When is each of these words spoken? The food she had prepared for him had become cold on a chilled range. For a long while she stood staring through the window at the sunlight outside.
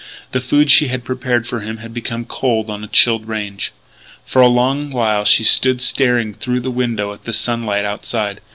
The 0.31 0.41
food 0.41 0.71
she 0.71 0.87
had 0.87 1.03
prepared 1.03 1.47
for 1.47 1.59
him 1.59 1.77
had 1.77 1.93
become 1.93 2.25
cold 2.25 2.71
on 2.71 2.83
a 2.83 2.87
chilled 2.87 3.27
range. 3.27 3.71
For 4.25 4.41
a 4.41 4.47
long 4.47 4.89
while 4.89 5.25
she 5.25 5.43
stood 5.43 5.79
staring 5.79 6.33
through 6.33 6.61
the 6.61 6.71
window 6.71 7.13
at 7.13 7.25
the 7.25 7.33
sunlight 7.33 7.85
outside. 7.85 8.41